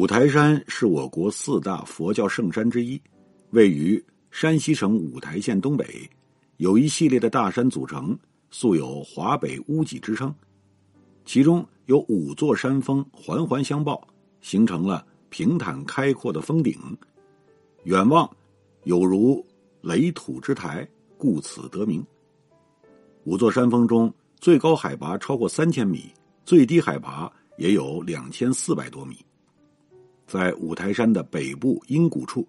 [0.00, 2.98] 五台山是我国四大佛教圣山之一，
[3.50, 6.08] 位于山西省五台县东北，
[6.56, 8.18] 有一系列的大山组成，
[8.50, 10.34] 素有“华北屋脊”之称。
[11.26, 14.02] 其中有五座山峰环环相抱，
[14.40, 16.74] 形成了平坦开阔的峰顶，
[17.84, 18.26] 远望
[18.84, 19.44] 有如
[19.82, 20.88] 垒土之台，
[21.18, 22.02] 故此得名。
[23.24, 26.10] 五座山峰中最高海拔超过三千米，
[26.46, 29.18] 最低海拔也有两千四百多米。
[30.30, 32.46] 在五台山的北部阴谷处，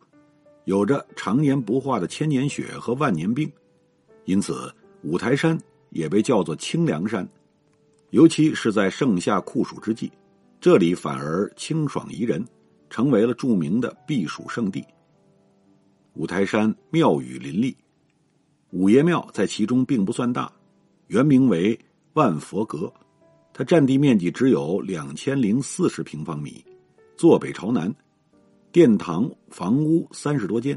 [0.65, 3.51] 有着常年不化的千年雪和万年冰，
[4.25, 7.27] 因此五台山也被叫做清凉山。
[8.11, 10.11] 尤其是在盛夏酷暑之际，
[10.59, 12.45] 这里反而清爽宜人，
[12.87, 14.85] 成为了著名的避暑胜地。
[16.13, 17.75] 五台山庙宇林立，
[18.69, 20.53] 五爷庙在其中并不算大，
[21.07, 21.79] 原名为
[22.13, 22.93] 万佛阁，
[23.51, 26.63] 它占地面积只有两千零四十平方米，
[27.21, 27.93] 坐北朝南，
[28.71, 30.75] 殿堂房屋三十多间。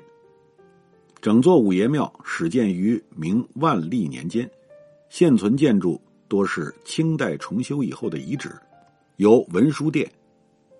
[1.22, 4.46] 整座五爷庙始建于明万历年间，
[5.08, 5.98] 现存建筑。
[6.28, 8.54] 多是清代重修以后的遗址，
[9.16, 10.06] 由文殊殿、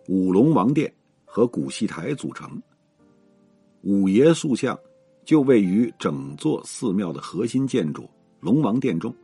[0.07, 0.93] 五龙王殿
[1.25, 2.63] 和古戏台组成。
[3.81, 4.79] 五爷塑像
[5.25, 8.07] 就位于整座寺庙的核心建筑
[8.39, 9.15] 龙王殿中。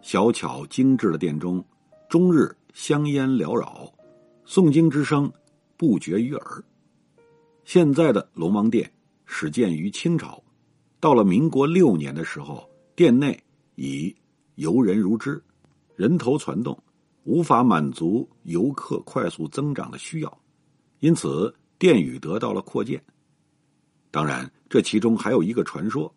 [0.00, 1.64] 小巧精致的殿中，
[2.08, 3.92] 终日香烟缭绕，
[4.46, 5.32] 诵经之声
[5.76, 6.64] 不绝于耳。
[7.64, 8.92] 现在的龙王殿
[9.24, 10.42] 始建于清朝，
[11.00, 13.42] 到了民国六年的时候，殿内
[13.76, 14.14] 已。
[14.56, 15.42] 游人如织，
[15.96, 16.78] 人头攒动，
[17.24, 20.40] 无法满足游客快速增长的需要，
[21.00, 23.02] 因此殿宇得到了扩建。
[24.12, 26.14] 当然，这其中还有一个传说：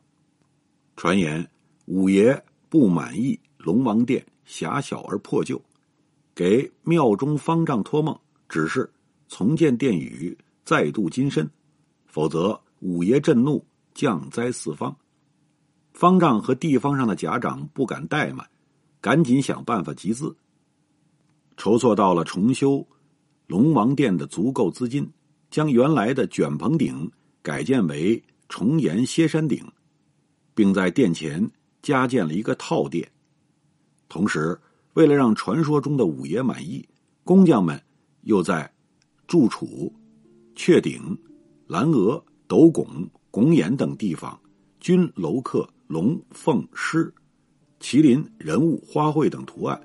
[0.96, 1.50] 传言
[1.86, 5.60] 五爷不满意龙王殿狭小而破旧，
[6.36, 8.16] 给庙中方丈托梦，
[8.48, 8.90] 只是
[9.28, 11.50] 重建殿宇，再度金身，
[12.06, 14.96] 否则五爷震怒，降灾四方。
[15.94, 18.48] 方丈和地方上的甲长不敢怠慢，
[19.02, 20.36] 赶紧想办法集资，
[21.58, 22.86] 筹措到了重修
[23.48, 25.10] 龙王殿的足够资金，
[25.50, 29.66] 将原来的卷棚顶改建为重檐歇山顶，
[30.54, 31.50] 并在殿前
[31.82, 33.10] 加建了一个套殿。
[34.08, 34.60] 同时，
[34.94, 36.88] 为了让传说中的五爷满意，
[37.24, 37.82] 工匠们
[38.28, 38.72] 又在
[39.26, 39.92] 柱础、
[40.56, 41.18] 阙顶、
[41.66, 42.88] 栏额、斗拱、
[43.32, 44.40] 拱眼等地方
[44.80, 45.68] 均镂刻。
[45.88, 47.10] 龙凤狮、
[47.80, 49.82] 麒麟、人物、花卉等图案，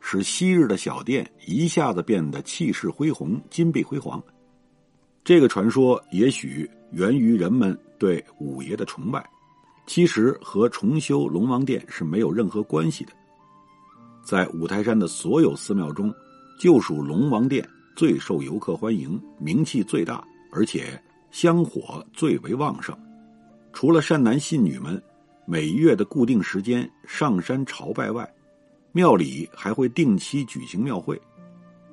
[0.00, 4.18] 使昔日的小店一下子变得气势恢宏、金碧辉煌。
[5.22, 9.22] 这个传说也许源于人们对五爷的崇拜，
[9.86, 13.12] 其实和重修龙王殿是没有任何关系的。
[14.24, 16.10] 在五台山的所有寺庙中，
[16.58, 22.96] 就属龙王殿最受游客欢迎，名气最大，而且香火最为旺盛。
[23.72, 25.02] 除了善男信女们。
[25.48, 28.28] 每月的固定时间上山朝拜外，
[28.90, 31.16] 庙里还会定期举行庙会。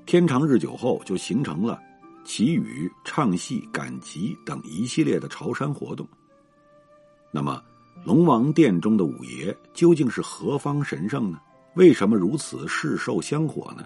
[0.08, 1.80] 天长日久后，就形成了
[2.26, 6.08] 祈雨、唱戏、赶集等一系列的朝山活动。
[7.30, 7.62] 那么，
[8.04, 11.40] 龙王殿中的五爷究竟是何方神圣呢？
[11.76, 13.86] 为什么如此世受香火呢？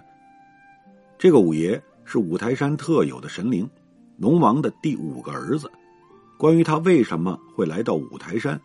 [1.18, 3.68] 这个五爷是五台山特有的神灵，
[4.18, 5.68] 龙王的第五个儿子。
[6.38, 8.58] 关于他为什么会来到五台山？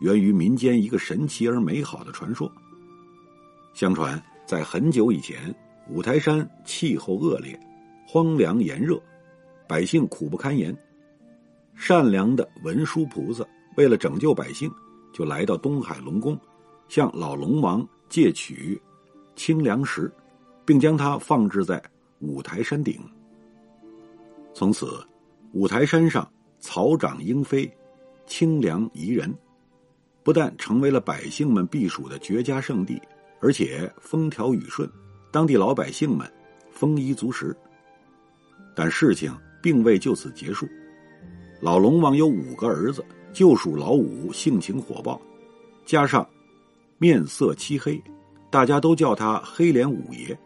[0.00, 2.50] 源于民间一个神奇而美好的传说。
[3.74, 5.54] 相传，在很久以前，
[5.88, 7.56] 五台山气候恶劣，
[8.08, 9.00] 荒凉炎热，
[9.68, 10.76] 百姓苦不堪言。
[11.76, 13.46] 善良的文殊菩萨
[13.76, 14.68] 为了拯救百姓，
[15.12, 16.36] 就来到东海龙宫，
[16.88, 18.80] 向老龙王借取
[19.36, 20.10] 清凉石，
[20.64, 21.80] 并将它放置在
[22.20, 22.98] 五台山顶。
[24.54, 25.04] 从此，
[25.52, 26.26] 五台山上
[26.58, 27.70] 草长莺飞，
[28.26, 29.34] 清凉宜人。
[30.22, 33.00] 不但成为了百姓们避暑的绝佳胜地，
[33.40, 34.88] 而且风调雨顺，
[35.32, 36.30] 当地老百姓们
[36.70, 37.56] 丰衣足食。
[38.76, 40.68] 但事情并未就此结束，
[41.60, 43.02] 老龙王有五个儿子，
[43.32, 45.20] 就属老五性情火爆，
[45.86, 46.28] 加上
[46.98, 48.00] 面色漆黑，
[48.50, 50.38] 大家都叫他黑脸五爷。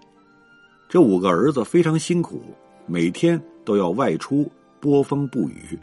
[0.95, 2.41] 这五个儿子非常辛苦，
[2.87, 4.49] 每天都要外出
[4.79, 5.77] 波风不雨。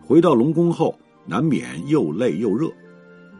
[0.00, 2.70] 回到龙宫后，难免又累又热，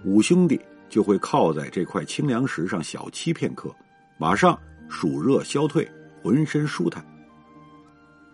[0.05, 3.73] 五兄弟就会靠在这块清凉石上小憩片刻，
[4.19, 4.59] 马上
[4.89, 5.89] 暑热消退，
[6.25, 7.07] 浑身舒坦。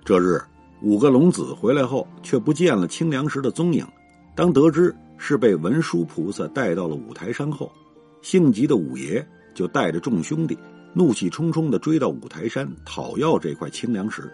[0.02, 0.40] 这日，
[0.80, 3.86] 五个龙子回来后，却不见了清凉石的踪影。
[4.34, 7.70] 当得知是被文殊菩萨带到了五台山后，
[8.22, 10.56] 性急的五爷就带着众兄弟，
[10.98, 14.28] 怒气冲冲的追到五台山讨要这块清凉石。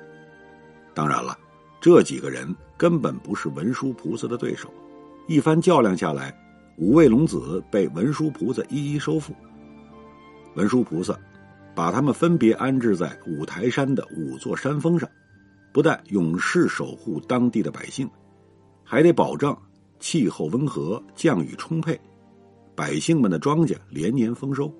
[0.94, 1.38] 当然了，
[1.78, 4.72] 这几个人根本不是文殊菩萨的对手。
[5.28, 6.34] 一番较量下来，
[6.78, 9.34] 五位龙子被文殊菩萨一一收复。
[10.54, 11.14] 文殊菩萨
[11.74, 15.06] 把他们分别安置在五台山的五座山峰上，
[15.70, 18.08] 不但永世守护当地的百姓，
[18.82, 19.54] 还得保证。
[20.00, 22.00] 气候温和，降雨充沛，
[22.74, 24.74] 百姓们的庄稼连年丰收。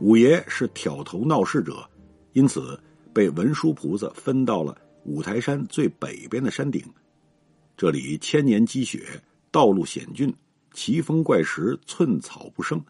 [0.00, 1.88] 五爷是挑头闹事者，
[2.32, 2.78] 因此
[3.12, 6.82] 被文殊菩萨分到了五台山最北边的山顶。
[7.76, 10.32] 这里千年积雪，道路险峻，
[10.72, 12.82] 奇峰怪石，寸草不生。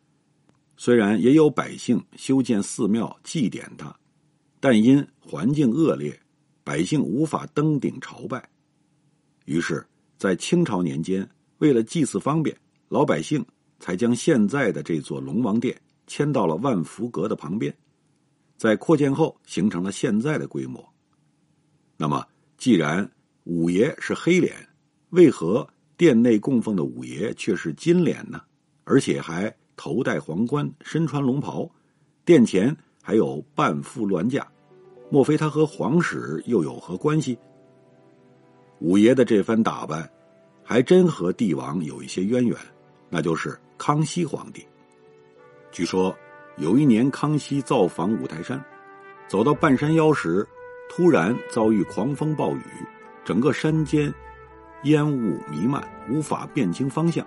[0.76, 3.94] 虽然也有百姓修建寺庙祭奠他，
[4.60, 6.18] 但因环境恶劣，
[6.62, 8.48] 百姓无法登顶朝拜。
[9.44, 9.84] 于是。
[10.18, 11.24] 在清朝年间，
[11.58, 12.56] 为了祭祀方便，
[12.88, 13.46] 老百姓
[13.78, 17.72] 才将现在的这座龙王殿迁到了万福阁的旁边，
[18.56, 20.84] 在扩建后形成了现在的规模。
[21.96, 22.26] 那么，
[22.56, 23.08] 既然
[23.44, 24.56] 五爷是黑脸，
[25.10, 28.42] 为何殿内供奉的五爷却是金脸呢？
[28.84, 31.70] 而且还头戴皇冠，身穿龙袍，
[32.24, 34.50] 殿前还有半副銮驾，
[35.10, 37.38] 莫非他和皇室又有何关系？
[38.80, 40.10] 五爷的这番打扮，
[40.62, 42.56] 还真和帝王有一些渊源，
[43.10, 44.64] 那就是康熙皇帝。
[45.70, 46.16] 据说
[46.56, 48.62] 有一年，康熙造访五台山，
[49.26, 50.46] 走到半山腰时，
[50.88, 52.62] 突然遭遇狂风暴雨，
[53.24, 54.12] 整个山间
[54.84, 57.24] 烟雾弥漫，无法辨清方向。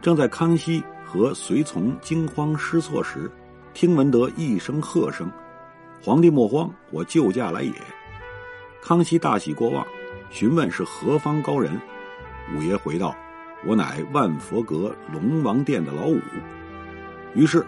[0.00, 3.30] 正在康熙和随从惊慌失措时，
[3.72, 5.30] 听闻得一声喝声
[6.02, 7.72] ：“皇帝莫慌，我救驾来也！”
[8.82, 9.86] 康熙大喜过望。
[10.30, 11.78] 询问是何方高人，
[12.56, 13.14] 五爷回道
[13.64, 16.18] ：“我乃万佛阁龙王殿的老五。”
[17.34, 17.64] 于是，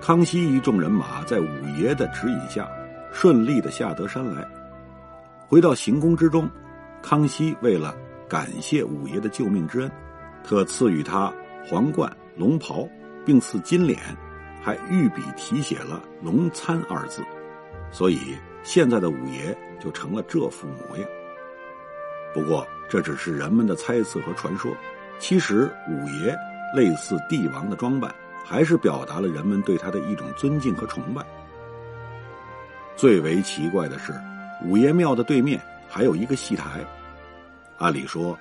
[0.00, 2.68] 康熙一众人马在五爷的指引下，
[3.12, 4.46] 顺利的下得山来。
[5.46, 6.48] 回到行宫之中，
[7.02, 7.94] 康熙为了
[8.28, 9.90] 感谢五爷的救命之恩，
[10.42, 11.32] 特赐予他
[11.66, 12.88] 皇冠、龙袍，
[13.24, 14.00] 并赐金脸，
[14.62, 17.22] 还御笔题写了“龙参”二字，
[17.90, 18.18] 所以
[18.62, 21.06] 现在的五爷就成了这副模样。
[22.32, 24.74] 不过，这只是人们的猜测和传说。
[25.18, 26.34] 其实，五爷
[26.74, 28.12] 类似帝王的装扮，
[28.44, 31.24] 还是表达了人们对他的一种尊敬和崇拜。
[32.94, 34.12] 最为奇怪的是，
[34.64, 36.84] 五爷庙的对面还有一个戏台。
[37.78, 38.38] 按理说，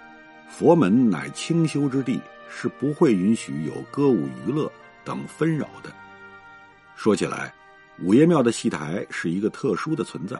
[0.47, 4.71] 佛门乃清修之地，是不会允许有歌舞娱乐
[5.03, 5.89] 等纷扰的。
[6.95, 7.51] 说起来，
[8.01, 10.39] 五爷庙的戏台是一个特殊的存在，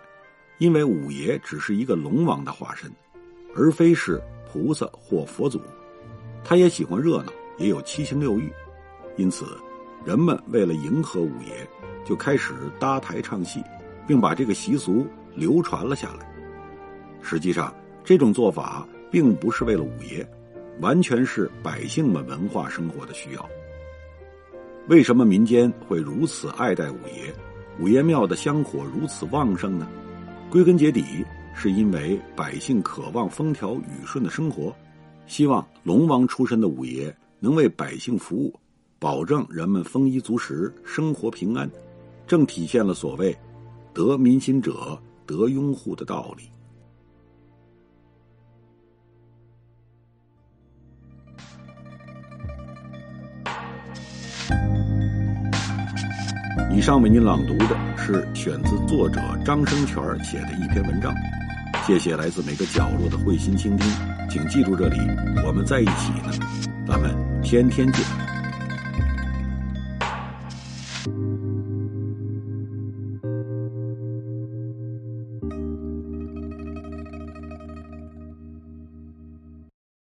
[0.60, 2.92] 因为五爷只是一个龙王的化身。
[3.56, 4.20] 而非是
[4.52, 5.62] 菩萨或佛祖，
[6.44, 8.52] 他也喜欢热闹，也有七情六欲，
[9.16, 9.46] 因此，
[10.04, 11.68] 人们为了迎合五爷，
[12.06, 13.64] 就开始搭台唱戏，
[14.08, 15.06] 并把这个习俗
[15.36, 16.30] 流传了下来。
[17.22, 17.74] 实际上，
[18.04, 20.28] 这种做法并不是为了五爷，
[20.80, 23.50] 完全是百姓们文化生活的需要。
[24.88, 27.34] 为什么民间会如此爱戴五爷？
[27.80, 29.88] 五爷庙的香火如此旺盛呢？
[30.50, 31.26] 归根结底。
[31.56, 34.76] 是因为百姓渴望风调雨顺的生活，
[35.28, 38.52] 希望龙王出身的五爷能为百姓服务，
[39.04, 41.70] 保证人们丰衣足食、生活平安，
[42.26, 43.38] 正体现了所谓
[43.94, 46.44] “得民心者得拥护”的道理。
[56.74, 61.14] 以上为您朗读的是选自作者张生全写的一篇文章。
[61.86, 63.86] 谢谢来自每个角落的慧心倾听，
[64.30, 64.98] 请记住这里，
[65.46, 66.32] 我们在一起呢，
[66.88, 68.33] 咱们天天见。